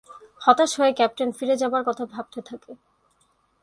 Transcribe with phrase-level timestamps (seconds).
[0.41, 2.71] হতাশ হয়ে ক্যাপ্টেন ফিরে যাবার কথা ভাবতে থাকে।